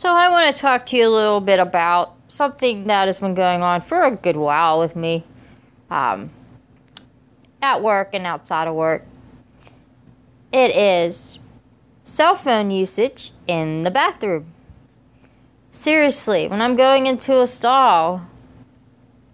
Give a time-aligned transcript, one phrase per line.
[0.00, 3.34] So, I want to talk to you a little bit about something that has been
[3.34, 5.26] going on for a good while with me
[5.90, 6.30] um,
[7.60, 9.04] at work and outside of work.
[10.54, 11.38] It is
[12.06, 14.46] cell phone usage in the bathroom.
[15.70, 18.22] Seriously, when I'm going into a stall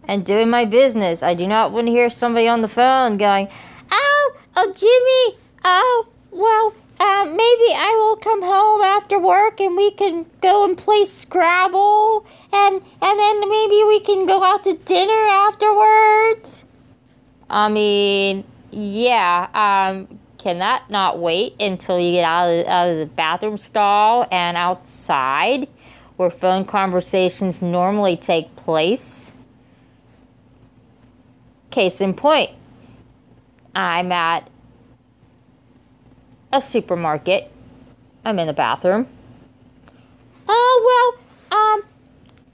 [0.03, 3.47] and doing my business, I do not want to hear somebody on the phone going,
[3.93, 9.93] Oh, oh, Jimmy, oh, well, uh, maybe I will come home after work and we
[9.93, 15.13] can go and play Scrabble, and and then maybe we can go out to dinner
[15.13, 16.65] afterwards.
[17.49, 18.43] I mean,
[18.73, 19.47] yeah.
[19.55, 24.27] Um, can that not wait until you get out of, out of the bathroom stall
[24.33, 25.69] and outside,
[26.17, 29.31] where phone conversations normally take place?
[31.71, 32.51] Case in point,
[33.73, 34.51] I'm at
[36.53, 37.53] a supermarket.
[38.27, 39.07] I'm in the bathroom.
[40.49, 41.15] Oh,
[41.53, 41.83] well, um,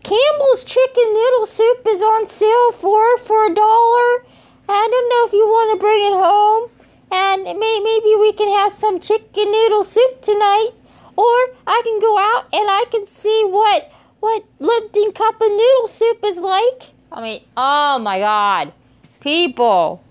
[0.03, 4.27] Campbell's chicken noodle soup is on sale for for a dollar.
[4.69, 6.71] I don't know if you want to bring it home,
[7.11, 10.73] and may, maybe we can have some chicken noodle soup tonight,
[11.17, 15.89] or I can go out and I can see what what Lipton cup of noodle
[15.89, 16.91] soup is like.
[17.11, 18.75] I mean, oh my God,
[19.21, 20.05] people!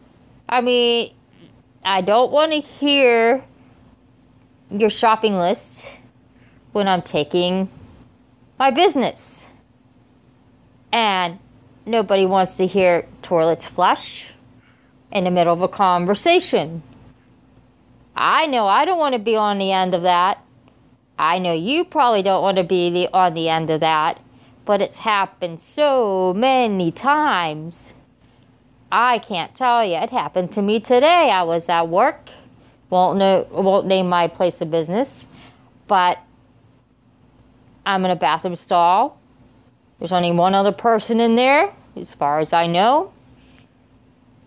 [0.50, 1.14] I mean,
[1.86, 3.46] I don't want to hear
[4.72, 5.84] your shopping list
[6.72, 7.70] when I'm taking
[8.58, 9.46] my business.
[10.94, 11.40] And
[11.86, 14.32] nobody wants to hear toilets flush
[15.12, 16.84] in the middle of a conversation.
[18.16, 20.44] I know I don't want to be on the end of that.
[21.18, 24.20] I know you probably don't want to be the, on the end of that,
[24.66, 27.94] but it's happened so many times.
[28.92, 29.96] I can't tell you.
[29.96, 31.30] It happened to me today.
[31.32, 32.30] I was at work
[32.92, 35.26] won't know won't name my place of business,
[35.88, 36.20] but
[37.86, 39.20] I'm in a bathroom stall.
[39.98, 43.12] There's only one other person in there, as far as I know.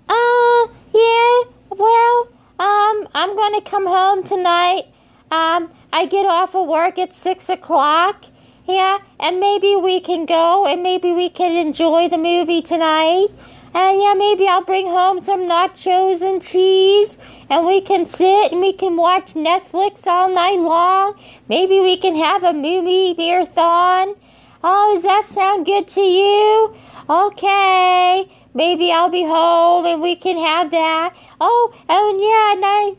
[0.09, 1.43] Uh, yeah.
[1.71, 2.29] Well,
[2.59, 4.85] um, I'm gonna come home tonight.
[5.31, 8.25] Um, I get off of work at six o'clock.
[8.67, 13.29] Yeah, and maybe we can go and maybe we can enjoy the movie tonight.
[13.75, 17.19] And yeah, maybe I'll bring home some nachos and cheese,
[17.51, 21.19] and we can sit and we can watch Netflix all night long.
[21.49, 24.15] Maybe we can have a movie marathon.
[24.63, 26.77] Oh, does that sound good to you?
[27.11, 31.15] Okay, maybe I'll be home and we can have that.
[31.41, 32.97] Oh, and yeah, and I,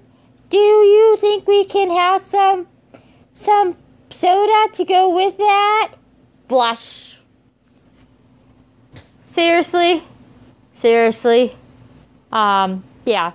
[0.50, 2.68] do you think we can have some,
[3.34, 3.78] some
[4.12, 5.94] soda to go with that?
[6.50, 7.18] Blush.
[9.26, 10.04] Seriously?
[10.86, 11.58] Seriously?
[12.32, 13.32] Um, yeah.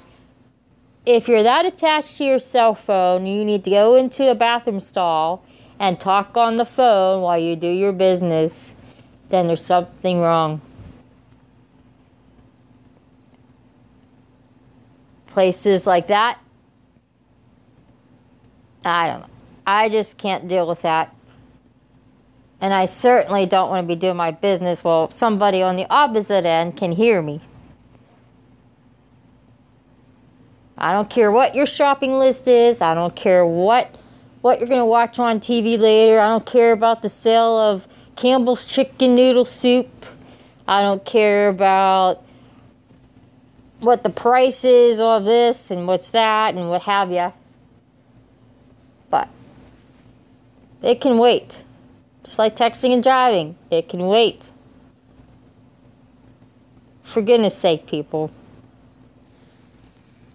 [1.05, 4.78] If you're that attached to your cell phone, you need to go into a bathroom
[4.78, 5.44] stall
[5.81, 8.77] and talk on the phone while you do your business,
[9.31, 10.60] then there's something wrong.
[15.27, 16.39] Places like that,
[18.84, 19.31] I don't know.
[19.66, 21.12] I just can't deal with that.
[22.60, 26.44] And I certainly don't want to be doing my business while somebody on the opposite
[26.44, 27.41] end can hear me.
[30.76, 32.81] I don't care what your shopping list is.
[32.81, 33.94] I don't care what
[34.41, 36.19] what you're going to watch on TV later.
[36.19, 40.06] I don't care about the sale of Campbell's chicken noodle soup.
[40.66, 42.25] I don't care about
[43.81, 47.32] what the price is of this and what's that and what have you.
[49.10, 49.28] But
[50.82, 51.62] it can wait.
[52.25, 54.50] Just like texting and driving, it can wait.
[57.04, 58.31] For goodness sake, people.